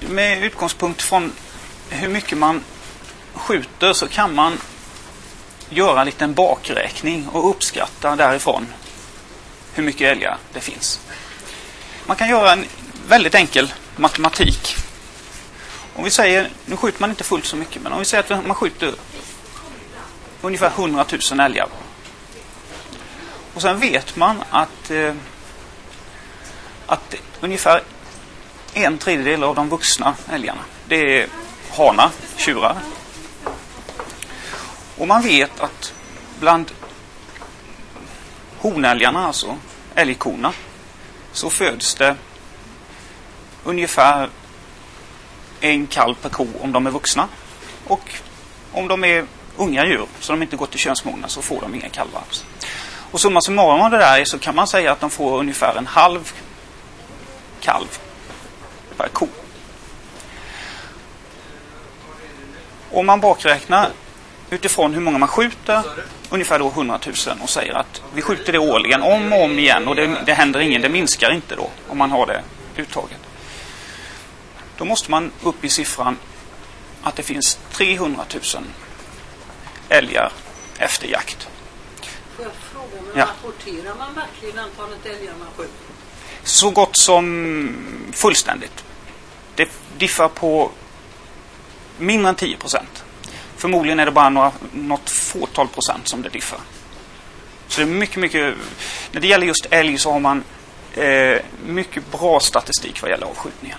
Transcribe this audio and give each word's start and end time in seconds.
Med 0.00 0.44
utgångspunkt 0.44 1.02
från 1.02 1.32
hur 1.88 2.08
mycket 2.08 2.38
man 2.38 2.64
skjuter 3.34 3.92
så 3.92 4.08
kan 4.08 4.34
man 4.34 4.58
göra 5.68 6.00
en 6.00 6.06
liten 6.06 6.34
bakräkning 6.34 7.28
och 7.28 7.50
uppskatta 7.50 8.16
därifrån 8.16 8.66
hur 9.74 9.82
mycket 9.82 10.12
älgar 10.12 10.38
det 10.52 10.60
finns. 10.60 11.00
Man 12.06 12.16
kan 12.16 12.28
göra 12.28 12.52
en 12.52 12.64
väldigt 13.08 13.34
enkel 13.34 13.72
matematik. 13.96 14.76
Om 15.96 16.04
vi 16.04 16.10
säger, 16.10 16.48
nu 16.66 16.76
skjuter 16.76 17.00
man 17.00 17.10
inte 17.10 17.24
fullt 17.24 17.44
så 17.44 17.56
mycket, 17.56 17.82
men 17.82 17.92
om 17.92 17.98
vi 17.98 18.04
säger 18.04 18.32
att 18.32 18.46
man 18.46 18.56
skjuter 18.56 18.94
ungefär 20.40 20.70
100 20.70 21.04
000 21.32 21.40
älgar. 21.40 21.68
Och 23.54 23.62
sen 23.62 23.80
vet 23.80 24.16
man 24.16 24.44
att, 24.50 24.90
eh, 24.90 25.14
att 26.86 27.14
ungefär 27.40 27.82
en 28.74 28.98
tredjedel 28.98 29.42
av 29.44 29.54
de 29.54 29.68
vuxna 29.68 30.14
älgarna, 30.32 30.60
det 30.88 31.18
är 31.18 31.28
hanar, 31.76 32.10
tjurar. 32.36 32.76
Och 34.98 35.08
man 35.08 35.22
vet 35.22 35.60
att 35.60 35.92
bland 36.40 36.72
honälgarna, 38.58 39.26
alltså 39.26 39.56
älgkorna, 39.94 40.52
så 41.32 41.50
föds 41.50 41.94
det 41.94 42.16
ungefär 43.64 44.28
en 45.60 45.86
kalv 45.86 46.14
per 46.14 46.28
ko 46.28 46.46
om 46.60 46.72
de 46.72 46.86
är 46.86 46.90
vuxna. 46.90 47.28
Och 47.86 48.10
om 48.72 48.88
de 48.88 49.04
är 49.04 49.24
unga 49.56 49.86
djur, 49.86 50.06
så 50.20 50.32
de 50.32 50.42
inte 50.42 50.56
gått 50.56 50.70
till 50.70 50.80
könsmognad, 50.80 51.30
så 51.30 51.42
får 51.42 51.60
de 51.60 51.74
inga 51.74 51.88
kalvar. 51.88 52.22
Och 53.10 53.20
summa 53.20 53.40
summarum 53.40 53.80
av 53.80 53.90
det 53.90 53.98
där 53.98 54.24
så 54.24 54.38
kan 54.38 54.54
man 54.54 54.66
säga 54.66 54.92
att 54.92 55.00
de 55.00 55.10
får 55.10 55.38
ungefär 55.38 55.76
en 55.78 55.86
halv 55.86 56.32
kalv 57.60 57.98
per 59.00 59.08
ko. 59.08 59.28
Om 62.90 63.06
man 63.06 63.20
bakräknar 63.20 63.90
utifrån 64.50 64.94
hur 64.94 65.00
många 65.00 65.18
man 65.18 65.28
skjuter, 65.28 65.82
ungefär 66.30 66.58
då 66.58 66.68
100 66.68 66.98
000 67.06 67.38
och 67.42 67.50
säger 67.50 67.74
att 67.74 68.02
vi 68.14 68.22
skjuter 68.22 68.52
det 68.52 68.58
årligen 68.58 69.02
om 69.02 69.32
och 69.32 69.42
om 69.44 69.58
igen 69.58 69.88
och 69.88 69.96
det, 69.96 70.22
det 70.26 70.32
händer 70.34 70.60
ingen, 70.60 70.82
det 70.82 70.88
minskar 70.88 71.32
inte 71.32 71.56
då 71.56 71.70
om 71.88 71.98
man 71.98 72.10
har 72.10 72.26
det 72.26 72.42
uttaget. 72.76 73.18
Då 74.76 74.84
måste 74.84 75.10
man 75.10 75.32
upp 75.42 75.64
i 75.64 75.68
siffran 75.68 76.16
att 77.02 77.16
det 77.16 77.22
finns 77.22 77.58
300 77.72 78.24
000 78.54 78.64
älgar 79.88 80.32
efter 80.78 81.08
jakt. 81.08 81.48
Får 82.36 82.44
jag 82.44 82.52
fråga, 82.72 83.02
men 83.06 83.18
Ja. 83.18 83.24
rapporterar 83.24 83.94
man 83.98 84.14
verkligen 84.14 84.58
antalet 84.58 85.06
älgar 85.06 85.34
man 85.38 85.48
skjuter? 85.56 85.74
Så 86.44 86.70
gott 86.70 86.96
som 86.96 87.76
fullständigt. 88.12 88.84
Det 89.60 89.68
diffar 89.98 90.28
på 90.28 90.70
mindre 91.98 92.28
än 92.28 92.34
10 92.34 92.56
procent. 92.56 93.04
Förmodligen 93.56 94.00
är 94.00 94.06
det 94.06 94.12
bara 94.12 94.28
några, 94.28 94.52
något 94.72 95.10
fåtal 95.10 95.68
procent 95.68 96.08
som 96.08 96.22
det 96.22 96.28
diffar. 96.28 96.58
Så 97.68 97.80
det 97.80 97.86
är 97.86 97.88
mycket, 97.94 98.16
mycket... 98.16 98.54
När 99.12 99.20
det 99.20 99.26
gäller 99.26 99.46
just 99.46 99.66
älg 99.70 99.98
så 99.98 100.12
har 100.12 100.20
man 100.20 100.44
eh, 100.94 101.36
mycket 101.66 102.12
bra 102.12 102.40
statistik 102.40 103.02
vad 103.02 103.10
gäller 103.10 103.26
avskjutningen. 103.26 103.78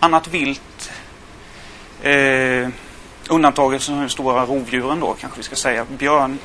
Annat 0.00 0.28
vilt 0.28 0.90
eh, 2.02 2.68
undantaget 3.28 3.82
som 3.82 4.00
de 4.00 4.08
stora 4.08 4.46
rovdjuren 4.46 5.00
då 5.00 5.16
kanske 5.20 5.38
vi 5.38 5.44
ska 5.44 5.56
säga. 5.56 5.86
Björn, 5.98 6.38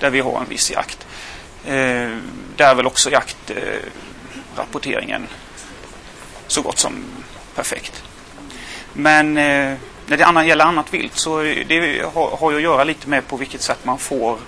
där 0.00 0.10
vi 0.10 0.20
har 0.20 0.40
en 0.40 0.48
viss 0.48 0.70
jakt. 0.70 1.06
Eh, 1.64 2.10
där 2.56 2.70
är 2.70 2.74
väl 2.74 2.86
också 2.86 3.10
jaktrapporteringen 3.10 5.22
eh, 5.22 5.28
så 6.46 6.62
gott 6.62 6.78
som 6.78 7.04
perfekt. 7.60 8.02
Men 8.92 9.36
eh, 9.36 9.76
när 10.06 10.16
det 10.16 10.46
gäller 10.46 10.64
annat 10.64 10.94
vilt 10.94 11.16
så 11.16 11.42
det 11.42 12.04
har, 12.14 12.36
har 12.36 12.50
ju 12.50 12.56
att 12.56 12.62
göra 12.62 12.84
lite 12.84 13.08
med 13.08 13.26
på 13.26 13.36
vilket 13.36 13.62
sätt 13.62 13.78
man 13.84 13.98
får, 13.98 14.38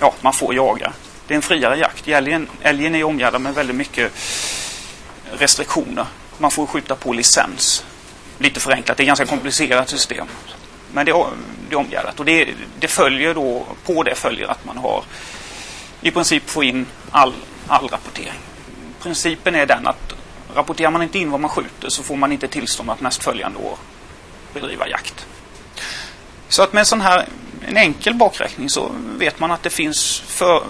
ja, 0.00 0.14
man 0.20 0.32
får 0.32 0.54
jaga. 0.54 0.92
Det 1.26 1.34
är 1.34 1.36
en 1.36 1.42
friare 1.42 1.78
jakt. 1.78 2.08
Älgen, 2.08 2.48
älgen 2.62 2.94
är 2.94 3.04
omgärdad 3.04 3.40
med 3.40 3.54
väldigt 3.54 3.76
mycket 3.76 4.12
restriktioner. 5.32 6.06
Man 6.38 6.50
får 6.50 6.66
skjuta 6.66 6.94
på 6.94 7.12
licens. 7.12 7.84
Lite 8.38 8.60
förenklat, 8.60 8.96
det 8.96 9.00
är 9.00 9.04
ett 9.04 9.06
ganska 9.06 9.26
komplicerat 9.26 9.88
system. 9.88 10.26
Men 10.92 11.06
det 11.06 11.12
är, 11.12 11.26
det 11.68 11.74
är 11.74 11.78
omgärdat 11.78 12.20
och 12.20 12.24
det, 12.24 12.48
det 12.78 12.88
följer 12.88 13.34
då, 13.34 13.66
på 13.84 14.02
det 14.02 14.14
följer 14.14 14.48
att 14.48 14.64
man 14.64 14.76
har 14.76 15.04
i 16.00 16.10
princip 16.10 16.50
får 16.50 16.64
in 16.64 16.86
all, 17.10 17.32
all 17.66 17.88
rapportering. 17.88 18.40
Principen 19.02 19.54
är 19.54 19.66
den 19.66 19.86
att 19.86 20.13
rapporterar 20.54 20.90
man 20.90 21.02
inte 21.02 21.18
in 21.18 21.30
vad 21.30 21.40
man 21.40 21.50
skjuter 21.50 21.88
så 21.88 22.02
får 22.02 22.16
man 22.16 22.32
inte 22.32 22.48
tillstånd 22.48 22.90
att 22.90 23.00
nästföljande 23.00 23.58
år 23.58 23.78
bedriva 24.52 24.88
jakt. 24.88 25.26
Så 26.48 26.62
att 26.62 26.72
med 26.72 26.80
en 26.80 26.86
sån 26.86 27.00
här 27.00 27.28
en 27.66 27.76
enkel 27.76 28.14
bakräkning 28.14 28.68
så 28.68 28.90
vet 29.18 29.40
man 29.40 29.50
att 29.50 29.62
det 29.62 29.70
finns 29.70 30.20
för, 30.26 30.64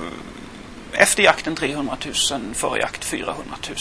efter 0.93 1.22
jakten 1.22 1.56
300 1.56 1.97
000, 2.31 2.55
före 2.55 2.78
jakt 2.78 3.05
400 3.05 3.56
000. 3.69 3.77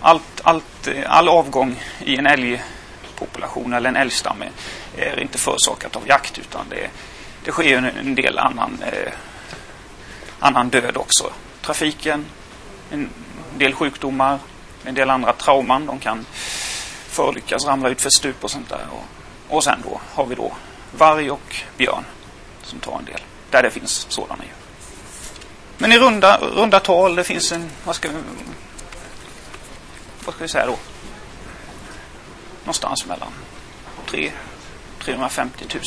Allt, 0.00 0.40
allt, 0.42 0.88
all 1.06 1.28
avgång 1.28 1.82
i 2.04 2.16
en 2.16 2.26
älgpopulation 2.26 3.72
eller 3.72 3.88
en 3.88 3.96
älgstam 3.96 4.44
är, 4.96 5.20
inte 5.20 5.38
förorsakat 5.38 5.96
av 5.96 6.08
jakt 6.08 6.38
utan 6.38 6.66
det, 6.70 6.90
det 7.44 7.50
sker 7.50 7.78
en, 7.78 7.84
en 7.84 8.14
del 8.14 8.38
annan, 8.38 8.78
eh, 8.82 9.12
annan 10.38 10.68
död 10.68 10.96
också. 10.96 11.32
Trafiken, 11.62 12.26
en 12.90 13.10
del 13.56 13.72
sjukdomar, 13.72 14.38
en 14.84 14.94
del 14.94 15.10
andra 15.10 15.32
trauman. 15.32 15.86
De 15.86 15.98
kan 15.98 16.26
förolyckas, 17.08 17.66
ramla 17.66 17.88
ut 17.88 18.00
för 18.00 18.10
stup 18.10 18.44
och 18.44 18.50
sånt 18.50 18.68
där. 18.68 18.86
Och, 18.90 19.56
och 19.56 19.64
sen 19.64 19.78
då 19.84 20.00
har 20.14 20.26
vi 20.26 20.34
då 20.34 20.52
varg 20.96 21.30
och 21.30 21.56
björn 21.76 22.04
som 22.62 22.78
tar 22.78 22.98
en 22.98 23.04
del. 23.04 23.20
Där 23.50 23.62
det 23.62 23.70
finns 23.70 24.06
sådana 24.08 24.44
djur. 24.44 24.54
Men 25.78 25.92
i 25.92 25.98
runda, 25.98 26.38
runda 26.38 26.80
tal, 26.80 27.16
det 27.16 27.24
finns 27.24 27.52
en, 27.52 27.70
vad 27.84 27.96
ska, 27.96 28.08
vi, 28.08 28.14
vad 30.24 30.34
ska 30.34 30.44
vi 30.44 30.48
säga 30.48 30.66
då? 30.66 30.76
Någonstans 32.60 33.06
mellan 33.06 33.32
3 34.10 34.32
350 34.98 35.64
000. 35.74 35.82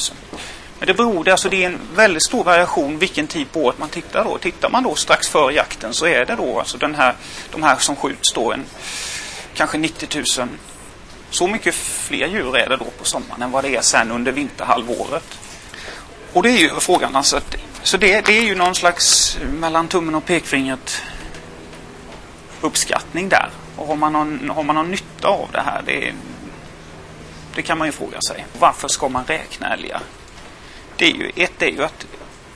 Men 0.80 0.88
det 0.88 0.94
beror, 0.94 1.30
alltså 1.30 1.50
det 1.50 1.64
är 1.64 1.68
en 1.68 1.80
väldigt 1.96 2.24
stor 2.24 2.44
variation 2.44 3.00
vilken 3.00 3.28
tid 3.28 3.52
på 3.52 3.60
året 3.60 3.80
man 3.80 3.90
tittar 3.90 4.24
då. 4.24 4.38
Tittar 4.38 4.70
man 4.70 4.84
då 4.84 4.96
strax 4.96 5.28
före 5.28 5.54
jakten 5.54 5.94
så 5.94 6.06
är 6.06 6.26
det 6.26 6.36
då 6.36 6.60
alltså 6.60 6.78
den 6.78 6.96
här, 6.96 7.16
de 7.52 7.64
här 7.64 7.76
som 7.76 7.96
skjuts 7.96 8.34
då 8.34 8.52
en 8.52 8.66
kanske 9.54 9.78
90 9.78 10.24
000. 10.40 10.48
Så 11.30 11.48
mycket 11.48 11.76
fler 11.76 12.28
djur 12.28 12.58
är 12.58 12.70
det 12.70 12.78
då 12.78 12.86
på 12.86 13.06
sommaren 13.06 13.42
än 13.42 13.52
vad 13.52 13.64
det 13.64 13.76
är 13.76 13.82
sen 13.82 14.12
under 14.12 14.32
vinterhalvåret. 14.32 15.40
Och 16.34 16.44
det 16.44 16.50
är 16.50 16.58
ju 16.58 16.70
frågan 16.70 17.16
alltså. 17.16 17.38
Att, 17.38 17.56
så 17.84 17.98
det, 17.98 18.26
det 18.26 18.38
är 18.38 18.44
ju 18.44 18.56
någon 18.56 18.76
slags 18.76 19.38
mellan 19.60 19.88
tummen 19.88 20.16
och 20.16 20.26
pekfingret 20.26 21.02
uppskattning 22.62 23.30
där. 23.30 23.50
Och 23.76 23.88
har 23.88 23.96
man 23.96 24.14
någon, 24.14 24.50
har 24.50 24.64
man 24.64 24.76
någon 24.76 24.92
nytta 24.92 25.28
av 25.28 25.50
det 25.52 25.62
här? 25.62 25.82
Det, 25.86 26.14
det 27.56 27.62
kan 27.62 27.78
man 27.78 27.88
ju 27.88 27.92
fråga 27.92 28.22
sig. 28.22 28.46
Varför 28.60 28.88
ska 28.88 29.10
man 29.10 29.26
räkna 29.26 29.74
älgar? 29.74 30.02
Det 30.98 31.06
är 31.06 31.14
ju, 31.14 31.32
ett 31.36 31.62
är 31.62 31.68
ju 31.68 31.84
att 31.84 32.06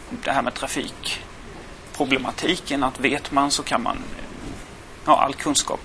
det 0.10 0.32
här 0.32 0.42
med 0.42 0.54
trafikproblematiken, 0.54 2.84
att 2.84 3.00
vet 3.00 3.32
man 3.32 3.52
så 3.52 3.64
kan 3.64 3.84
man, 3.84 3.98
ja 5.06 5.22
all 5.22 5.34
kunskap 5.34 5.80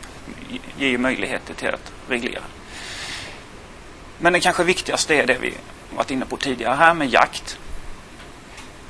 ger 0.78 0.88
ju 0.88 0.98
möjligheter 0.98 1.54
till 1.54 1.68
att 1.68 1.92
reglera. 2.08 2.42
Men 4.18 4.32
det 4.32 4.40
kanske 4.40 4.64
viktigaste 4.64 5.14
är 5.14 5.26
det 5.26 5.38
vi 5.40 5.54
varit 5.96 6.10
inne 6.10 6.26
på 6.26 6.36
tidigare 6.36 6.74
här 6.74 6.94
med 6.94 7.08
jakt. 7.08 7.58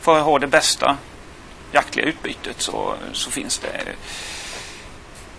För 0.00 0.18
att 0.18 0.24
ha 0.24 0.38
det 0.38 0.46
bästa 0.46 0.96
jaktliga 1.72 2.06
utbytet 2.06 2.60
så, 2.60 2.94
så 3.12 3.30
finns 3.30 3.58
det 3.58 3.94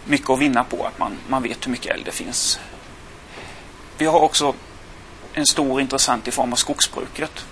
mycket 0.05 0.29
att 0.29 0.39
vinna 0.39 0.63
på 0.63 0.85
att 0.85 0.99
man, 0.99 1.17
man 1.27 1.43
vet 1.43 1.67
hur 1.67 1.71
mycket 1.71 1.91
älg 1.91 2.03
det 2.05 2.11
finns. 2.11 2.59
Vi 3.97 4.05
har 4.05 4.19
också 4.19 4.53
en 5.33 5.45
stor 5.45 5.81
intressent 5.81 6.27
i 6.27 6.31
form 6.31 6.53
av 6.53 6.57
skogsbruket 6.57 7.45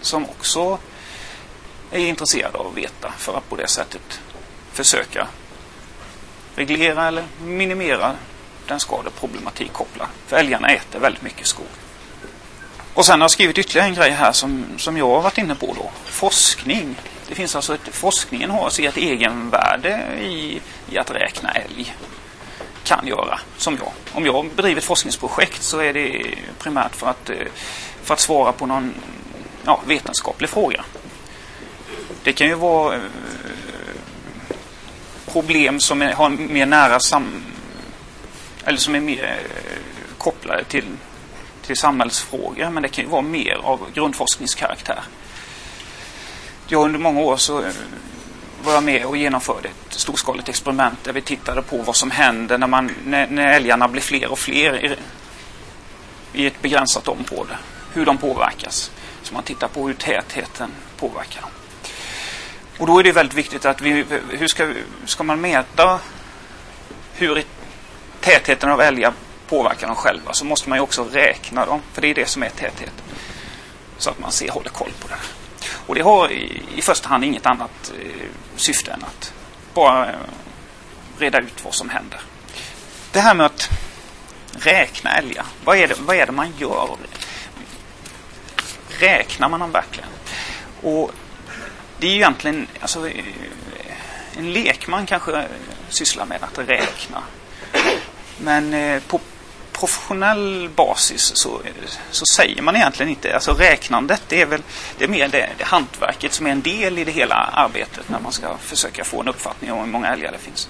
som 0.00 0.24
också 0.24 0.78
är 1.90 1.98
intresserade 1.98 2.58
av 2.58 2.66
att 2.66 2.76
veta 2.76 3.12
för 3.18 3.36
att 3.36 3.48
på 3.48 3.56
det 3.56 3.68
sättet 3.68 4.20
försöka 4.72 5.26
reglera 6.54 7.08
eller 7.08 7.24
minimera 7.40 8.14
den 8.66 8.80
skadeproblematik 8.80 9.72
kopplad. 9.72 10.08
För 10.26 10.36
älgarna 10.36 10.68
äter 10.68 10.98
väldigt 10.98 11.22
mycket 11.22 11.46
skog. 11.46 11.66
Och 12.94 13.06
sen 13.06 13.20
har 13.20 13.24
jag 13.24 13.30
skrivit 13.30 13.58
ytterligare 13.58 13.88
en 13.88 13.94
grej 13.94 14.10
här 14.10 14.32
som, 14.32 14.64
som 14.76 14.96
jag 14.96 15.06
har 15.06 15.22
varit 15.22 15.38
inne 15.38 15.54
på 15.54 15.74
då. 15.74 15.90
Forskning. 16.04 16.96
Det 17.28 17.34
finns 17.34 17.56
alltså 17.56 17.74
ett, 17.74 17.88
forskningen 17.92 18.50
har 18.50 18.70
sig 18.70 18.86
ett 18.86 18.96
egenvärde 18.96 20.00
i, 20.20 20.60
i 20.90 20.98
att 20.98 21.10
räkna 21.10 21.52
älg. 21.52 21.94
Kan 22.84 23.06
göra, 23.06 23.40
som 23.56 23.76
jag. 23.76 23.92
Om 24.12 24.26
jag 24.26 24.50
bedriver 24.56 24.80
ett 24.80 24.86
forskningsprojekt 24.86 25.62
så 25.62 25.78
är 25.78 25.92
det 25.92 26.34
primärt 26.58 26.96
för 26.96 27.06
att, 27.06 27.30
eh, 27.30 27.36
för 28.02 28.14
att 28.14 28.20
svara 28.20 28.52
på 28.52 28.66
någon 28.66 28.94
ja, 29.64 29.80
vetenskaplig 29.86 30.50
fråga. 30.50 30.84
Det 32.22 32.32
kan 32.32 32.46
ju 32.46 32.54
vara 32.54 32.94
eh, 32.94 33.02
problem 35.26 35.80
som 35.80 36.02
är, 36.02 36.12
har 36.12 36.30
mer 36.30 36.66
nära 36.66 37.00
sam... 37.00 37.42
eller 38.64 38.78
som 38.78 38.94
är 38.94 39.00
mer 39.00 39.24
eh, 39.24 40.18
kopplade 40.18 40.64
till 40.64 40.84
till 41.70 41.76
samhällsfrågor 41.76 42.70
men 42.70 42.82
det 42.82 42.88
kan 42.88 43.04
ju 43.04 43.10
vara 43.10 43.22
mer 43.22 43.54
av 43.62 43.92
grundforskningskaraktär. 43.94 45.02
Jag 46.66 46.84
under 46.84 46.98
många 46.98 47.20
år 47.20 47.36
så 47.36 47.58
eh, 47.58 47.72
var 48.62 48.72
jag 48.72 48.84
med 48.84 49.04
och 49.04 49.16
genomförde 49.16 49.68
ett 49.68 49.94
storskaligt 49.94 50.48
experiment 50.48 51.04
där 51.04 51.12
vi 51.12 51.20
tittade 51.20 51.62
på 51.62 51.76
vad 51.76 51.96
som 51.96 52.10
händer 52.10 52.58
när, 52.58 52.66
man, 52.66 52.90
när, 53.04 53.26
när 53.26 53.52
älgarna 53.52 53.88
blir 53.88 54.02
fler 54.02 54.32
och 54.32 54.38
fler 54.38 54.84
i, 54.84 54.96
i 56.32 56.46
ett 56.46 56.62
begränsat 56.62 57.08
område. 57.08 57.58
Hur 57.92 58.06
de 58.06 58.18
påverkas. 58.18 58.90
Så 59.30 59.34
man 59.34 59.42
tittar 59.42 59.68
på 59.68 59.86
hur 59.86 59.94
tätheten 59.94 60.70
påverkar 60.96 61.40
dem. 61.40 61.50
Och 62.78 62.86
då 62.86 62.98
är 62.98 63.04
det 63.04 63.12
väldigt 63.12 63.34
viktigt 63.34 63.64
att 63.64 63.80
vi, 63.80 64.04
hur 64.30 64.46
ska, 64.46 64.72
ska 65.04 65.22
man 65.22 65.40
mäta 65.40 66.00
hur 67.14 67.44
tätheten 68.20 68.70
av 68.70 68.80
älgar 68.80 69.12
påverkar 69.48 69.86
dem 69.86 69.96
själva 69.96 70.32
så 70.32 70.44
måste 70.44 70.68
man 70.68 70.78
ju 70.78 70.82
också 70.82 71.08
räkna 71.12 71.66
dem. 71.66 71.82
För 71.92 72.02
det 72.02 72.08
är 72.08 72.14
det 72.14 72.28
som 72.28 72.42
är 72.42 72.48
täthet. 72.48 72.92
Så 73.98 74.10
att 74.10 74.18
man 74.18 74.32
ser, 74.32 74.50
håller 74.50 74.70
koll 74.70 74.92
på 75.00 75.08
det. 75.08 75.18
Och 75.86 75.94
det 75.94 76.02
har 76.02 76.32
i, 76.32 76.62
i 76.76 76.82
första 76.82 77.08
hand 77.08 77.24
inget 77.24 77.46
annat 77.46 77.92
eh, 77.98 78.26
syfte 78.56 78.92
än 78.92 79.04
att 79.04 79.32
bara 79.74 80.06
eh, 80.06 80.16
reda 81.18 81.38
ut 81.38 81.64
vad 81.64 81.74
som 81.74 81.88
händer. 81.88 82.20
Det 83.12 83.20
här 83.20 83.34
med 83.34 83.46
att 83.46 83.70
räkna 84.52 85.10
älgar. 85.10 85.46
Vad 85.64 85.76
är 85.76 85.88
det, 85.88 86.00
vad 86.00 86.16
är 86.16 86.26
det 86.26 86.32
man 86.32 86.52
gör? 86.58 86.96
Räknar 89.00 89.48
man 89.48 89.60
dem 89.60 89.72
verkligen? 89.72 90.08
Och 90.82 91.12
det 91.98 92.06
är 92.06 92.10
ju 92.10 92.16
egentligen, 92.16 92.66
alltså, 92.80 93.08
en 94.36 94.52
lekman 94.52 95.06
kanske 95.06 95.46
sysslar 95.88 96.26
med 96.26 96.38
att 96.42 96.58
räkna. 96.68 97.22
Men 98.38 98.74
eh, 98.74 99.02
på 99.02 99.20
professionell 99.72 100.70
basis 100.76 101.32
så, 101.34 101.60
så 102.10 102.24
säger 102.26 102.62
man 102.62 102.76
egentligen 102.76 103.10
inte, 103.10 103.34
alltså 103.34 103.52
räknandet 103.52 104.22
det 104.28 104.40
är 104.42 104.46
väl 104.46 104.62
det 104.98 105.04
är 105.04 105.08
mer 105.08 105.28
det, 105.28 105.50
det 105.58 105.64
hantverket 105.64 106.32
som 106.32 106.46
är 106.46 106.50
en 106.50 106.62
del 106.62 106.98
i 106.98 107.04
det 107.04 107.12
hela 107.12 107.34
arbetet 107.34 108.08
när 108.08 108.20
man 108.20 108.32
ska 108.32 108.56
försöka 108.56 109.04
få 109.04 109.20
en 109.20 109.28
uppfattning 109.28 109.72
om 109.72 109.78
hur 109.78 109.86
många 109.86 110.08
älgar 110.08 110.32
det 110.32 110.38
finns. 110.38 110.68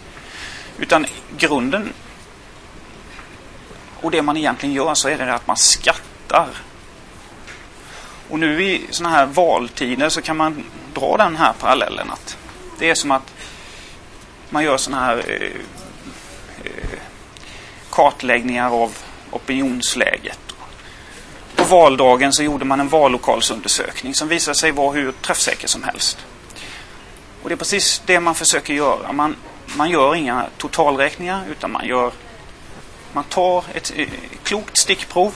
Utan 0.79 1.07
grunden 1.37 1.93
och 4.01 4.11
det 4.11 4.23
man 4.23 4.37
egentligen 4.37 4.75
gör 4.75 4.95
så 4.95 5.09
är 5.09 5.19
det 5.19 5.35
att 5.35 5.47
man 5.47 5.57
skattar. 5.57 6.49
Och 8.31 8.39
nu 8.39 8.65
i 8.65 8.87
sådana 8.91 9.17
här 9.17 9.27
valtider 9.27 10.09
så 10.09 10.23
kan 10.23 10.37
man 10.37 10.65
dra 10.95 11.17
den 11.17 11.37
här 11.37 11.53
parallellen 11.53 12.11
att 12.11 12.37
det 12.79 12.91
är 12.91 12.95
som 12.95 13.11
att 13.11 13.35
man 14.51 14.65
gör 14.65 14.77
sådana 14.77 15.05
här 15.05 15.17
eh, 15.29 15.51
eh, 16.65 16.99
kartläggningar 17.91 18.83
av 18.83 18.97
opinionsläget. 19.31 20.39
På 21.57 21.65
valdagen 21.65 22.33
så 22.33 22.43
gjorde 22.43 22.65
man 22.65 22.81
en 22.81 22.89
vallokalsundersökning 22.89 24.15
som 24.15 24.29
visade 24.29 24.55
sig 24.55 24.73
vara 24.73 24.93
hur 24.93 25.13
träffsäker 25.13 25.69
som 25.69 25.83
helst. 25.83 26.19
Och 27.43 27.49
det 27.49 27.55
är 27.55 27.57
precis 27.57 28.03
det 28.07 28.21
man 28.21 28.35
försöker 28.35 28.75
göra. 28.75 29.13
Man, 29.13 29.37
man 29.77 29.91
gör 29.91 30.15
inga 30.15 30.47
totalräkningar 30.59 31.45
utan 31.51 31.73
man 31.73 31.87
gör 31.87 32.13
man 33.13 33.25
tar 33.25 33.65
ett 33.75 33.93
eh, 33.97 34.09
klokt 34.43 34.77
stickprov 34.77 35.35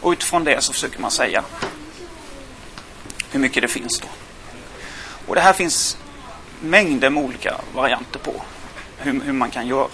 och 0.00 0.10
utifrån 0.10 0.44
det 0.44 0.62
så 0.62 0.72
försöker 0.72 1.00
man 1.00 1.10
säga 1.10 1.44
hur 3.30 3.40
mycket 3.40 3.62
det 3.62 3.68
finns 3.68 4.00
då. 4.00 4.08
Och 5.26 5.34
det 5.34 5.40
här 5.40 5.52
finns 5.52 5.96
mängder 6.60 7.10
med 7.10 7.24
olika 7.24 7.60
varianter 7.74 8.18
på 8.18 8.42
hur, 8.98 9.20
hur 9.20 9.32
man 9.32 9.50
kan 9.50 9.66
göra. 9.66 9.88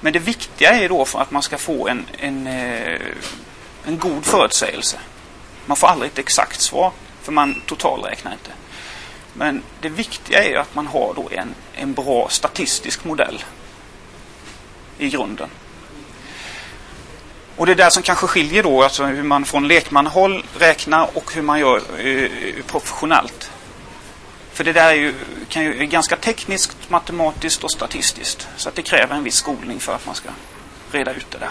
Men 0.00 0.12
det 0.12 0.18
viktiga 0.18 0.70
är 0.70 0.88
då 0.88 1.04
för 1.04 1.20
att 1.20 1.30
man 1.30 1.42
ska 1.42 1.58
få 1.58 1.88
en, 1.88 2.06
en, 2.18 2.46
eh, 2.46 3.00
en 3.84 3.98
god 3.98 4.24
förutsägelse. 4.24 4.98
Man 5.66 5.76
får 5.76 5.86
aldrig 5.86 6.10
ett 6.10 6.18
exakt 6.18 6.60
svar, 6.60 6.92
för 7.22 7.32
man 7.32 7.62
totalräknar 7.66 8.32
inte. 8.32 8.50
Men 9.32 9.62
det 9.80 9.88
viktiga 9.88 10.44
är 10.44 10.56
att 10.56 10.74
man 10.74 10.86
har 10.86 11.14
då 11.14 11.28
en, 11.32 11.54
en 11.74 11.92
bra 11.92 12.28
statistisk 12.28 13.04
modell 13.04 13.44
i 14.98 15.08
grunden. 15.10 15.48
Och 17.58 17.66
det 17.66 17.72
är 17.72 17.76
där 17.76 17.90
som 17.90 18.02
kanske 18.02 18.26
skiljer 18.26 18.62
då, 18.62 18.82
alltså 18.82 19.04
hur 19.04 19.22
man 19.22 19.44
från 19.44 19.68
lekmanhåll 19.68 20.44
räknar 20.58 21.16
och 21.16 21.34
hur 21.34 21.42
man 21.42 21.60
gör 21.60 21.82
eh, 21.98 22.06
eh, 22.06 22.64
professionellt. 22.66 23.50
För 24.52 24.64
det 24.64 24.72
där 24.72 24.88
är 24.88 24.94
ju, 24.94 25.14
kan 25.48 25.64
ju, 25.64 25.82
är 25.82 25.84
ganska 25.84 26.16
tekniskt, 26.16 26.76
matematiskt 26.88 27.64
och 27.64 27.72
statistiskt. 27.72 28.48
Så 28.56 28.68
att 28.68 28.74
det 28.74 28.82
kräver 28.82 29.14
en 29.14 29.24
viss 29.24 29.34
skolning 29.34 29.80
för 29.80 29.94
att 29.94 30.06
man 30.06 30.14
ska 30.14 30.28
reda 30.92 31.14
ut 31.14 31.30
det 31.30 31.38
där. 31.38 31.50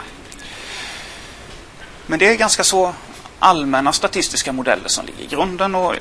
Men 2.06 2.20
det 2.20 2.28
är 2.28 2.36
ganska 2.36 2.64
så 2.64 2.94
allmänna 3.40 3.94
statistiska 3.94 4.54
modeller 4.54 4.88
som 4.88 5.06
ligger 5.06 5.24
i 5.24 5.28
grunden 5.28 5.76
och, 5.76 5.96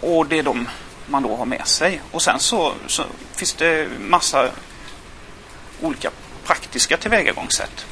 och 0.00 0.26
det 0.26 0.38
är 0.38 0.42
de 0.42 0.68
man 1.06 1.22
då 1.22 1.36
har 1.36 1.46
med 1.46 1.66
sig. 1.66 2.02
Och 2.10 2.22
sen 2.22 2.40
så, 2.40 2.72
så 2.86 3.02
finns 3.36 3.52
det 3.52 3.88
massa 3.98 4.48
olika 5.80 6.10
praktiska 6.70 6.96
tillvägagångssätt. 6.96 7.86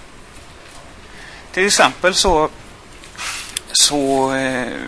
Till 1.53 1.67
exempel 1.67 2.15
så, 2.15 2.49
så 3.73 4.33
eh, 4.35 4.79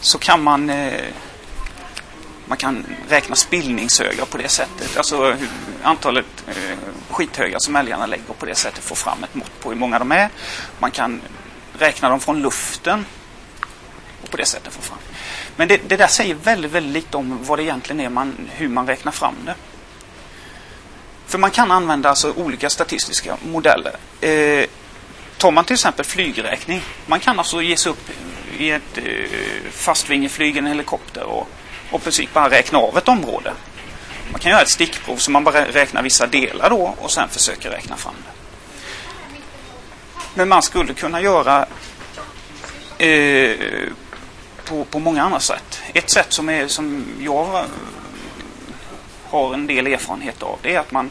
så 0.00 0.18
kan 0.18 0.42
man 0.42 0.70
eh, 0.70 1.04
man 2.46 2.58
kan 2.58 2.86
räkna 3.08 3.36
spillningshögar 3.36 4.24
på 4.24 4.38
det 4.38 4.48
sättet. 4.48 4.96
Alltså 4.96 5.36
antalet 5.82 6.26
eh, 6.46 6.78
skithögar 7.10 7.58
som 7.58 7.76
älgarna 7.76 8.06
lägger 8.06 8.30
och 8.30 8.38
på 8.38 8.46
det 8.46 8.54
sättet 8.54 8.84
få 8.84 8.94
fram 8.94 9.24
ett 9.24 9.34
mått 9.34 9.60
på 9.60 9.68
hur 9.70 9.76
många 9.76 9.98
de 9.98 10.12
är. 10.12 10.30
Man 10.78 10.90
kan 10.90 11.20
räkna 11.78 12.08
dem 12.08 12.20
från 12.20 12.42
luften 12.42 13.06
och 14.22 14.30
på 14.30 14.36
det 14.36 14.46
sättet 14.46 14.72
få 14.72 14.82
fram. 14.82 14.98
Men 15.56 15.68
det, 15.68 15.88
det 15.88 15.96
där 15.96 16.06
säger 16.06 16.34
väldigt, 16.34 16.70
väldigt 16.70 16.92
lite 16.92 17.16
om 17.16 17.38
vad 17.44 17.58
det 17.58 17.62
egentligen 17.62 18.00
är 18.00 18.08
man, 18.08 18.48
hur 18.50 18.68
man 18.68 18.86
räknar 18.86 19.12
fram 19.12 19.34
det. 19.46 19.54
För 21.32 21.38
man 21.38 21.50
kan 21.50 21.70
använda 21.70 22.08
alltså 22.08 22.32
olika 22.32 22.70
statistiska 22.70 23.36
modeller. 23.42 23.96
Eh, 24.20 24.66
tar 25.36 25.50
man 25.50 25.64
till 25.64 25.74
exempel 25.74 26.04
flygräkning. 26.04 26.82
Man 27.06 27.20
kan 27.20 27.38
alltså 27.38 27.62
ge 27.62 27.76
sig 27.76 27.92
upp 27.92 28.10
i 28.58 28.70
ett 28.70 28.98
eh, 28.98 29.04
fastvingeflyg, 29.70 30.56
en 30.56 30.66
helikopter 30.66 31.24
och, 31.24 31.48
och 31.90 32.00
i 32.00 32.02
princip 32.02 32.32
bara 32.32 32.50
räkna 32.50 32.78
av 32.78 32.98
ett 32.98 33.08
område. 33.08 33.52
Man 34.30 34.40
kan 34.40 34.50
göra 34.50 34.62
ett 34.62 34.68
stickprov 34.68 35.16
så 35.16 35.30
man 35.30 35.44
bara 35.44 35.64
räknar 35.64 36.02
vissa 36.02 36.26
delar 36.26 36.70
då 36.70 36.94
och 36.98 37.10
sen 37.10 37.28
försöker 37.28 37.70
räkna 37.70 37.96
fram 37.96 38.14
det. 38.24 38.32
Men 40.34 40.48
man 40.48 40.62
skulle 40.62 40.94
kunna 40.94 41.20
göra 41.20 41.66
eh, 42.98 43.56
på, 44.64 44.84
på 44.84 44.98
många 44.98 45.22
andra 45.22 45.40
sätt. 45.40 45.80
Ett 45.94 46.10
sätt 46.10 46.32
som, 46.32 46.48
är, 46.48 46.68
som 46.68 47.04
jag 47.20 47.66
har 49.32 49.54
en 49.54 49.66
del 49.66 49.86
erfarenhet 49.86 50.42
av 50.42 50.58
det 50.62 50.74
är 50.74 50.78
att 50.78 50.92
man, 50.92 51.10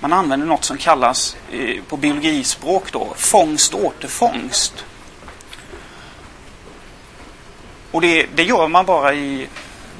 man 0.00 0.12
använder 0.12 0.46
något 0.46 0.64
som 0.64 0.78
kallas 0.78 1.36
eh, 1.52 1.82
på 1.88 1.96
biologispråk 1.96 2.92
då 2.92 3.14
fångst 3.16 3.74
återfångst. 3.74 4.84
Och 7.90 8.00
det, 8.00 8.26
det, 8.34 8.42
gör 8.42 8.68
man 8.68 8.86
bara 8.86 9.14
i, 9.14 9.48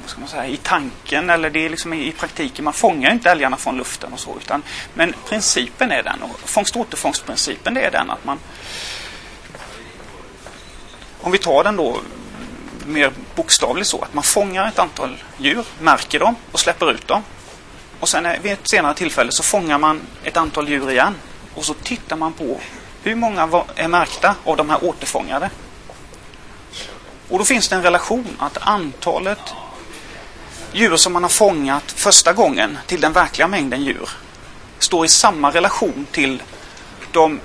vad 0.01 0.09
ska 0.09 0.19
man 0.19 0.29
säga, 0.29 0.47
i 0.47 0.57
tanken 0.57 1.29
eller 1.29 1.49
det 1.49 1.65
är 1.65 1.69
liksom 1.69 1.93
i, 1.93 2.07
i 2.07 2.11
praktiken. 2.11 2.65
Man 2.65 2.73
fångar 2.73 3.11
inte 3.11 3.31
älgarna 3.31 3.57
från 3.57 3.77
luften 3.77 4.13
och 4.13 4.19
så. 4.19 4.37
Utan, 4.37 4.63
men 4.93 5.13
principen 5.29 5.91
är 5.91 6.03
den. 6.03 6.21
Och 6.21 6.39
fångst 6.49 6.75
återfångstprincipen 6.75 7.73
det 7.73 7.81
är 7.81 7.91
den 7.91 8.09
att 8.09 8.25
man 8.25 8.39
om 11.21 11.31
vi 11.31 11.37
tar 11.37 11.63
den 11.63 11.75
då 11.75 12.01
mer 12.85 13.11
bokstavligt 13.35 13.87
så 13.87 14.01
att 14.01 14.13
man 14.13 14.23
fångar 14.23 14.67
ett 14.67 14.79
antal 14.79 15.23
djur, 15.37 15.65
märker 15.79 16.19
dem 16.19 16.35
och 16.51 16.59
släpper 16.59 16.91
ut 16.91 17.07
dem. 17.07 17.23
Och 17.99 18.09
sen 18.09 18.41
vid 18.41 18.51
ett 18.51 18.69
senare 18.69 18.93
tillfälle 18.93 19.31
så 19.31 19.43
fångar 19.43 19.77
man 19.77 20.01
ett 20.23 20.37
antal 20.37 20.69
djur 20.69 20.91
igen. 20.91 21.15
Och 21.55 21.65
så 21.65 21.73
tittar 21.73 22.15
man 22.15 22.33
på 22.33 22.59
hur 23.03 23.15
många 23.15 23.65
är 23.75 23.87
märkta 23.87 24.35
av 24.43 24.57
de 24.57 24.69
här 24.69 24.83
återfångade. 24.83 25.49
Och 27.29 27.39
då 27.39 27.45
finns 27.45 27.69
det 27.69 27.75
en 27.75 27.83
relation 27.83 28.27
att 28.39 28.57
antalet 28.61 29.39
djur 30.71 30.95
som 30.97 31.13
man 31.13 31.23
har 31.23 31.29
fångat 31.29 31.91
första 31.91 32.33
gången 32.33 32.77
till 32.85 33.01
den 33.01 33.13
verkliga 33.13 33.47
mängden 33.47 33.83
djur 33.83 34.09
står 34.79 35.05
i 35.05 35.09
samma 35.09 35.51
relation 35.51 36.07
till 36.11 36.43
de 37.11 37.39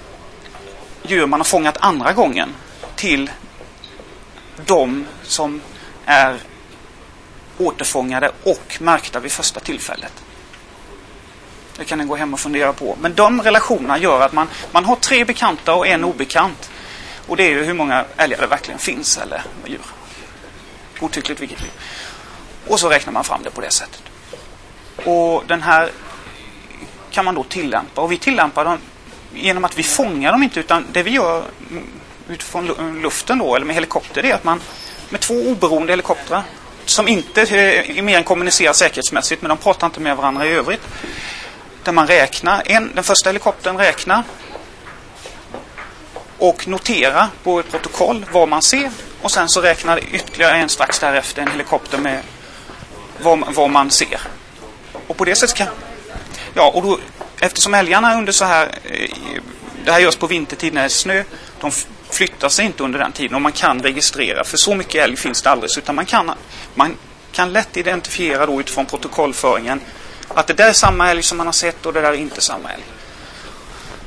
djur 1.02 1.26
man 1.26 1.40
har 1.40 1.44
fångat 1.44 1.76
andra 1.80 2.12
gången 2.12 2.54
till 2.96 3.30
de 4.66 5.06
som 5.22 5.60
är 6.04 6.38
återfångade 7.58 8.32
och 8.42 8.76
märkta 8.80 9.20
vid 9.20 9.32
första 9.32 9.60
tillfället. 9.60 10.23
Det 11.76 11.84
kan 11.84 11.98
ni 11.98 12.04
gå 12.04 12.16
hem 12.16 12.34
och 12.34 12.40
fundera 12.40 12.72
på. 12.72 12.96
Men 13.00 13.14
de 13.14 13.42
relationerna 13.42 13.98
gör 13.98 14.20
att 14.20 14.32
man, 14.32 14.48
man 14.72 14.84
har 14.84 14.96
tre 14.96 15.24
bekanta 15.24 15.74
och 15.74 15.86
en 15.86 16.04
obekant. 16.04 16.70
Och 17.26 17.36
det 17.36 17.42
är 17.42 17.50
ju 17.50 17.64
hur 17.64 17.74
många 17.74 18.04
älgar 18.16 18.40
det 18.40 18.46
verkligen 18.46 18.78
finns 18.78 19.18
eller 19.18 19.42
djur. 19.66 19.80
Godtyckligt 20.98 21.40
vilket 21.40 21.60
djur. 21.60 21.70
Och 22.66 22.80
så 22.80 22.88
räknar 22.88 23.12
man 23.12 23.24
fram 23.24 23.42
det 23.42 23.50
på 23.50 23.60
det 23.60 23.72
sättet. 23.72 24.02
Och 25.06 25.44
den 25.46 25.62
här 25.62 25.90
kan 27.10 27.24
man 27.24 27.34
då 27.34 27.44
tillämpa. 27.44 28.00
Och 28.00 28.12
vi 28.12 28.18
tillämpar 28.18 28.64
den 28.64 28.78
genom 29.34 29.64
att 29.64 29.78
vi 29.78 29.82
fångar 29.82 30.32
dem 30.32 30.42
inte 30.42 30.60
utan 30.60 30.86
det 30.92 31.02
vi 31.02 31.10
gör 31.10 31.44
utifrån 32.28 33.00
luften 33.02 33.38
då 33.38 33.56
eller 33.56 33.66
med 33.66 33.74
helikopter 33.74 34.22
det 34.22 34.30
är 34.30 34.34
att 34.34 34.44
man 34.44 34.60
med 35.08 35.20
två 35.20 35.34
oberoende 35.34 35.92
helikoptrar 35.92 36.42
som 36.84 37.08
inte 37.08 37.40
är 37.42 38.02
mer 38.02 38.16
än 38.16 38.24
kommunicerar 38.24 38.72
säkerhetsmässigt 38.72 39.42
men 39.42 39.48
de 39.48 39.58
pratar 39.58 39.86
inte 39.86 40.00
med 40.00 40.16
varandra 40.16 40.46
i 40.46 40.48
övrigt. 40.48 40.82
Där 41.84 41.92
man 41.92 42.06
räknar, 42.06 42.62
en, 42.66 42.94
den 42.94 43.04
första 43.04 43.28
helikoptern 43.28 43.76
räknar 43.76 44.22
och 46.38 46.68
noterar 46.68 47.28
på 47.42 47.60
ett 47.60 47.70
protokoll 47.70 48.26
vad 48.32 48.48
man 48.48 48.62
ser 48.62 48.90
och 49.22 49.30
sen 49.30 49.48
så 49.48 49.60
räknar 49.60 50.00
ytterligare 50.12 50.56
en 50.56 50.68
strax 50.68 50.98
därefter 50.98 51.42
en 51.42 51.48
helikopter 51.48 51.98
med 51.98 52.20
vad, 53.22 53.54
vad 53.54 53.70
man 53.70 53.90
ser. 53.90 54.20
Och 55.06 55.16
på 55.16 55.24
det 55.24 55.34
sättet 55.34 55.56
kan... 55.56 55.68
Ja, 56.54 56.70
och 56.74 56.82
då, 56.82 56.98
eftersom 57.40 57.74
älgarna 57.74 58.18
under 58.18 58.32
så 58.32 58.44
här... 58.44 58.68
Eh, 58.84 59.10
det 59.84 59.92
här 59.92 60.00
görs 60.00 60.16
på 60.16 60.26
vintertid 60.26 60.74
när 60.74 60.80
det 60.80 60.86
är 60.86 60.88
snö. 60.88 61.24
De 61.60 61.70
flyttar 62.10 62.48
sig 62.48 62.64
inte 62.64 62.82
under 62.82 62.98
den 62.98 63.12
tiden 63.12 63.34
och 63.34 63.42
man 63.42 63.52
kan 63.52 63.82
registrera. 63.82 64.44
För 64.44 64.56
så 64.56 64.74
mycket 64.74 65.04
älg 65.04 65.16
finns 65.16 65.42
det 65.42 65.50
aldrig. 65.50 65.78
Utan 65.78 65.94
man 65.94 66.06
kan, 66.06 66.32
man 66.74 66.96
kan 67.32 67.52
lätt 67.52 67.76
identifiera 67.76 68.46
då 68.46 68.60
utifrån 68.60 68.86
protokollföringen 68.86 69.80
att 70.34 70.46
det 70.46 70.54
där 70.54 70.68
är 70.68 70.72
samma 70.72 71.10
älg 71.10 71.22
som 71.22 71.38
man 71.38 71.46
har 71.46 71.52
sett 71.52 71.86
och 71.86 71.92
det 71.92 72.00
där 72.00 72.12
är 72.12 72.16
inte 72.16 72.40
samma 72.40 72.72
älg. 72.72 72.84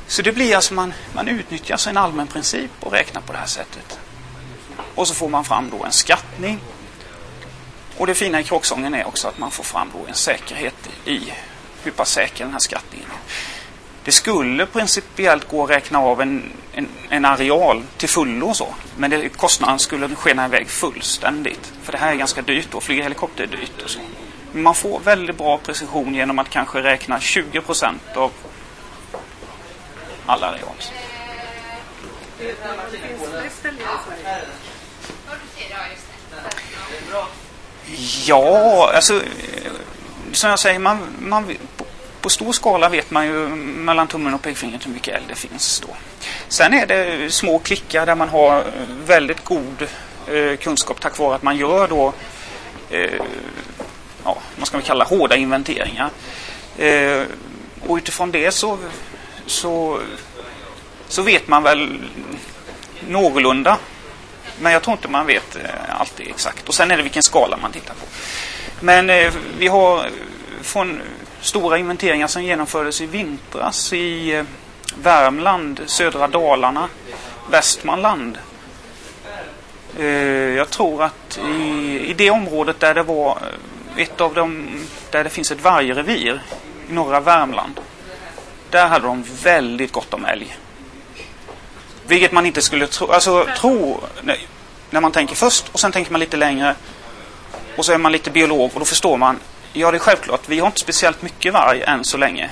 Så 0.06 0.22
det 0.22 0.32
blir 0.32 0.56
alltså 0.56 0.74
man, 0.74 0.92
man 1.14 1.28
utnyttjar 1.28 1.76
sin 1.76 1.90
en 1.90 1.96
allmän 1.96 2.26
princip 2.26 2.70
och 2.80 2.92
räknar 2.92 3.20
på 3.20 3.32
det 3.32 3.38
här 3.38 3.46
sättet. 3.46 3.98
Och 4.94 5.08
så 5.08 5.14
får 5.14 5.28
man 5.28 5.44
fram 5.44 5.70
då 5.70 5.84
en 5.84 5.92
skattning. 5.92 6.60
Och 7.96 8.06
det 8.06 8.14
fina 8.14 8.40
i 8.40 8.44
kråksången 8.44 8.94
är 8.94 9.06
också 9.06 9.28
att 9.28 9.38
man 9.38 9.50
får 9.50 9.64
fram 9.64 9.88
då 9.92 10.06
en 10.08 10.14
säkerhet 10.14 10.88
i 11.04 11.32
hur 11.82 11.90
pass 11.90 12.10
säker 12.10 12.44
den 12.44 12.52
här 12.52 12.60
skattningen 12.60 13.08
är. 13.10 13.18
Det 14.04 14.12
skulle 14.12 14.66
principiellt 14.66 15.48
gå 15.48 15.64
att 15.64 15.70
räkna 15.70 15.98
av 15.98 16.20
en, 16.20 16.52
en, 16.72 16.88
en 17.08 17.24
areal 17.24 17.82
till 17.96 18.08
fullo 18.08 18.54
så. 18.54 18.74
Men 18.96 19.10
det, 19.10 19.28
kostnaden 19.28 19.78
skulle 19.78 20.14
skena 20.14 20.46
iväg 20.46 20.68
fullständigt. 20.68 21.72
För 21.82 21.92
det 21.92 21.98
här 21.98 22.12
är 22.12 22.16
ganska 22.16 22.42
dyrt 22.42 22.68
då. 22.70 22.80
Flyga 22.80 23.02
helikopter 23.02 23.42
är 23.42 23.46
dyrt 23.46 23.82
och 23.84 23.90
så. 23.90 24.00
Men 24.52 24.62
man 24.62 24.74
får 24.74 25.00
väldigt 25.00 25.38
bra 25.38 25.58
precision 25.58 26.14
genom 26.14 26.38
att 26.38 26.50
kanske 26.50 26.82
räkna 26.82 27.20
20 27.20 27.60
procent 27.60 28.02
av 28.16 28.32
alla 30.26 30.46
areal. 30.46 30.74
Ja, 38.26 38.90
alltså 38.94 39.20
som 40.32 40.50
jag 40.50 40.58
säger, 40.58 40.78
man, 40.78 40.98
man, 41.18 41.56
på, 41.76 41.84
på 42.20 42.30
stor 42.30 42.52
skala 42.52 42.88
vet 42.88 43.10
man 43.10 43.26
ju 43.26 43.48
mellan 43.58 44.08
tummen 44.08 44.34
och 44.34 44.42
pekfingret 44.42 44.86
hur 44.86 44.92
mycket 44.92 45.14
eld 45.14 45.24
det 45.28 45.34
finns 45.34 45.80
då. 45.80 45.96
Sen 46.48 46.74
är 46.74 46.86
det 46.86 47.30
små 47.32 47.58
klickar 47.58 48.06
där 48.06 48.14
man 48.14 48.28
har 48.28 48.64
väldigt 49.06 49.44
god 49.44 49.86
eh, 50.26 50.56
kunskap 50.56 51.00
tack 51.00 51.18
vare 51.18 51.34
att 51.34 51.42
man 51.42 51.56
gör 51.56 51.88
då 51.88 52.12
eh, 52.90 53.20
ja, 54.28 54.36
vad 54.56 54.66
ska 54.66 54.78
vi 54.78 54.84
kalla 54.84 55.04
hårda 55.04 55.36
inventeringar. 55.36 56.10
Eh, 56.78 57.22
och 57.86 57.96
utifrån 57.96 58.30
det 58.30 58.50
så, 58.50 58.78
så, 59.46 60.00
så 61.08 61.22
vet 61.22 61.48
man 61.48 61.62
väl 61.62 62.02
någorlunda. 63.08 63.78
Men 64.60 64.72
jag 64.72 64.82
tror 64.82 64.96
inte 64.96 65.08
man 65.08 65.26
vet 65.26 65.56
eh, 65.56 66.00
alltid 66.00 66.28
exakt. 66.28 66.68
Och 66.68 66.74
sen 66.74 66.90
är 66.90 66.96
det 66.96 67.02
vilken 67.02 67.22
skala 67.22 67.56
man 67.56 67.72
tittar 67.72 67.94
på. 67.94 68.06
Men 68.80 69.10
eh, 69.10 69.32
vi 69.58 69.66
har 69.66 70.10
från 70.62 71.00
stora 71.40 71.78
inventeringar 71.78 72.26
som 72.26 72.44
genomfördes 72.44 73.00
i 73.00 73.06
vintras 73.06 73.92
i 73.92 74.34
eh, 74.34 74.44
Värmland, 75.02 75.80
södra 75.86 76.28
Dalarna, 76.28 76.88
Västmanland. 77.50 78.38
Eh, 79.98 80.06
jag 80.56 80.70
tror 80.70 81.02
att 81.02 81.38
i, 81.48 82.00
i 82.06 82.14
det 82.14 82.30
området 82.30 82.80
där 82.80 82.94
det 82.94 83.02
var 83.02 83.30
eh, 83.30 83.77
ett 83.98 84.20
av 84.20 84.34
dem 84.34 84.80
där 85.10 85.24
det 85.24 85.30
finns 85.30 85.50
ett 85.50 85.60
vargrevir 85.60 86.42
i 86.88 86.92
norra 86.92 87.20
Värmland. 87.20 87.80
Där 88.70 88.86
hade 88.86 89.06
de 89.06 89.24
väldigt 89.42 89.92
gott 89.92 90.14
om 90.14 90.24
älg. 90.24 90.56
Vilket 92.06 92.32
man 92.32 92.46
inte 92.46 92.62
skulle 92.62 92.86
tro, 92.86 93.10
alltså 93.10 93.46
tro 93.56 94.00
nej, 94.22 94.46
när 94.90 95.00
man 95.00 95.12
tänker 95.12 95.34
först 95.34 95.68
och 95.72 95.80
sen 95.80 95.92
tänker 95.92 96.12
man 96.12 96.20
lite 96.20 96.36
längre. 96.36 96.74
Och 97.76 97.84
så 97.84 97.92
är 97.92 97.98
man 97.98 98.12
lite 98.12 98.30
biolog 98.30 98.70
och 98.74 98.78
då 98.78 98.84
förstår 98.84 99.16
man. 99.16 99.38
Ja, 99.72 99.90
det 99.90 99.96
är 99.96 99.98
självklart. 99.98 100.48
Vi 100.48 100.58
har 100.58 100.66
inte 100.66 100.80
speciellt 100.80 101.22
mycket 101.22 101.52
varg 101.52 101.82
än 101.82 102.04
så 102.04 102.16
länge. 102.16 102.50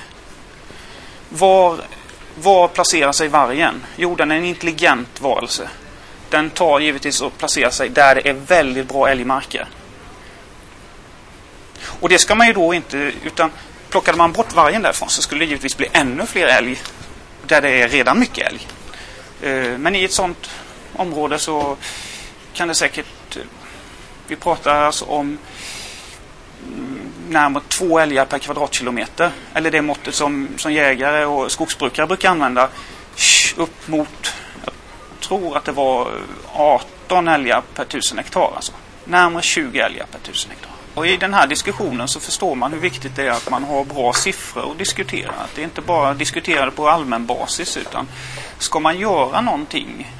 Var, 1.29 1.79
var 2.35 2.67
placerar 2.67 3.11
sig 3.11 3.27
vargen? 3.27 3.85
Jo, 3.95 4.15
den 4.15 4.31
är 4.31 4.35
en 4.35 4.45
intelligent 4.45 5.21
varelse. 5.21 5.69
Den 6.29 6.49
tar 6.49 6.79
givetvis 6.79 7.21
och 7.21 7.37
placerar 7.37 7.69
sig 7.69 7.89
där 7.89 8.15
det 8.15 8.29
är 8.29 8.33
väldigt 8.33 8.87
bra 8.87 9.09
älgmarker. 9.09 9.67
Och 11.99 12.09
det 12.09 12.19
ska 12.19 12.35
man 12.35 12.47
ju 12.47 12.53
då 12.53 12.73
inte, 12.73 12.97
utan 13.23 13.51
plockade 13.89 14.17
man 14.17 14.31
bort 14.31 14.53
vargen 14.53 14.81
därifrån 14.81 15.09
så 15.09 15.21
skulle 15.21 15.45
det 15.45 15.49
givetvis 15.49 15.77
bli 15.77 15.87
ännu 15.93 16.25
fler 16.25 16.47
älg 16.47 16.81
där 17.47 17.61
det 17.61 17.69
är 17.69 17.87
redan 17.87 18.19
mycket 18.19 18.47
älg. 18.47 18.67
Eh, 19.41 19.77
men 19.77 19.95
i 19.95 20.03
ett 20.03 20.11
sådant 20.11 20.49
område 20.95 21.39
så 21.39 21.77
kan 22.53 22.67
det 22.67 22.75
säkert, 22.75 23.37
eh, 23.37 23.41
vi 24.27 24.35
pratar 24.35 24.81
alltså 24.81 25.05
om 25.05 25.37
mm, 26.67 26.99
närmare 27.29 27.63
två 27.67 27.99
älgar 27.99 28.25
per 28.25 28.39
kvadratkilometer. 28.39 29.31
Eller 29.53 29.71
det 29.71 29.81
måttet 29.81 30.15
som, 30.15 30.47
som 30.57 30.73
jägare 30.73 31.25
och 31.25 31.51
skogsbrukare 31.51 32.07
brukar 32.07 32.29
använda. 32.29 32.69
Upp 33.55 33.87
mot, 33.87 34.33
jag 34.65 34.73
tror 35.19 35.57
att 35.57 35.65
det 35.65 35.71
var 35.71 36.01
eh, 36.01 36.61
18 36.61 37.27
älgar 37.27 37.63
per 37.75 37.85
tusen 37.85 38.17
hektar. 38.17 38.51
Alltså. 38.55 38.71
Närmare 39.05 39.43
20 39.43 39.79
älgar 39.79 40.05
per 40.11 40.19
tusen 40.19 40.51
hektar. 40.51 40.76
Och 40.97 41.07
i 41.07 41.17
den 41.17 41.33
här 41.33 41.47
diskussionen 41.47 42.07
så 42.07 42.19
förstår 42.19 42.55
man 42.55 42.73
hur 42.73 42.79
viktigt 42.79 43.15
det 43.15 43.27
är 43.27 43.31
att 43.31 43.49
man 43.49 43.63
har 43.63 43.85
bra 43.85 44.13
siffror 44.13 44.71
att 44.71 44.77
diskutera. 44.77 45.31
Att 45.31 45.55
det 45.55 45.61
är 45.61 45.63
inte 45.63 45.81
bara 45.81 46.13
diskuterar 46.13 46.69
på 46.69 46.89
allmän 46.89 47.25
basis 47.25 47.77
utan 47.77 48.07
ska 48.57 48.79
man 48.79 48.99
göra 48.99 49.41
någonting, 49.41 50.13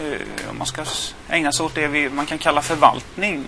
eh, 0.00 0.50
om 0.50 0.58
man 0.58 0.66
ska 0.66 0.84
ägna 1.28 1.52
sig 1.52 1.66
åt 1.66 1.74
det 1.74 1.88
vi, 1.88 2.10
man 2.10 2.26
kan 2.26 2.38
kalla 2.38 2.62
förvaltning, 2.62 3.44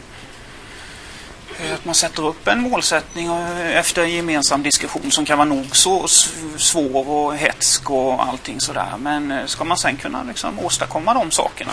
eh, 1.61 1.75
att 1.75 1.85
man 1.85 1.95
sätter 1.95 2.27
upp 2.27 2.49
en 2.49 2.61
målsättning 2.61 3.27
eh, 3.27 3.77
efter 3.77 4.03
en 4.03 4.11
gemensam 4.11 4.63
diskussion 4.63 5.11
som 5.11 5.25
kan 5.25 5.39
vara 5.39 5.49
nog 5.49 5.77
så 5.77 6.09
svår 6.57 7.09
och 7.09 7.37
hetsk 7.37 7.91
och 7.91 8.23
allting 8.23 8.61
sådär. 8.61 8.95
Men 8.99 9.49
ska 9.49 9.65
man 9.65 9.77
sen 9.77 9.97
kunna 9.97 10.23
liksom 10.23 10.59
åstadkomma 10.59 11.15
de 11.15 11.31
sakerna, 11.31 11.73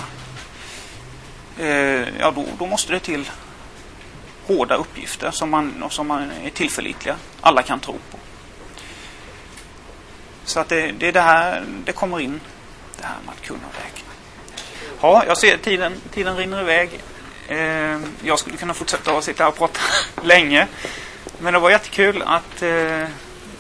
ja 2.20 2.32
då, 2.32 2.46
då 2.60 2.66
måste 2.66 2.94
det 2.94 3.00
till 3.00 3.30
hårda 4.50 4.76
uppgifter 4.76 5.32
som 5.32 5.50
man, 5.50 5.86
som 5.90 6.08
man 6.08 6.32
är 6.32 6.50
tillförlitliga. 6.50 7.16
Alla 7.42 7.64
kan 7.64 7.80
tro 7.80 7.94
på. 8.12 8.18
Så 10.46 10.60
att 10.60 10.70
det, 10.70 10.92
det 10.92 11.08
är 11.08 11.12
det 11.12 11.22
här 11.22 11.66
det 11.86 11.92
kommer 11.92 12.20
in. 12.20 12.42
Det 12.98 13.06
här 13.06 13.16
med 13.26 13.34
att 13.34 13.42
kunna 13.42 13.60
räkna. 13.60 14.10
Ja, 15.02 15.24
jag 15.28 15.38
ser 15.38 15.58
tiden, 15.58 16.02
tiden 16.14 16.38
rinner 16.38 16.62
iväg. 16.62 17.00
Eh, 17.48 18.00
jag 18.24 18.40
skulle 18.40 18.58
kunna 18.58 18.74
fortsätta 18.74 19.18
att 19.18 19.24
sitta 19.24 19.44
här 19.44 19.52
och 19.52 19.58
prata 19.58 19.80
länge. 20.24 20.68
Men 21.40 21.54
det 21.54 21.60
var 21.60 21.70
jättekul 21.70 22.22
att 22.26 22.62
eh, 22.62 23.08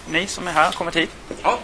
ni 0.09 0.27
som 0.27 0.47
är 0.47 0.51
här 0.51 0.71
kommit 0.71 0.95
hit. 0.95 1.11
Ja. 1.43 1.59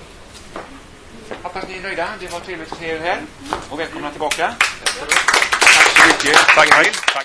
Hoppas 1.44 1.64
ni 1.68 1.78
är 1.78 1.82
nöjda. 1.82 2.08
Det 2.20 2.32
var 2.32 2.40
trevligt 2.40 2.72
att 2.72 2.78
se 2.80 2.90
er 2.90 3.00
här. 3.00 3.22
Och 3.70 3.80
välkomna 3.80 4.12
tillbaka. 4.12 4.56
Tack 4.84 5.98
så 5.98 6.08
mycket. 6.08 6.38
Tack. 6.56 6.70
Tack. 6.70 7.24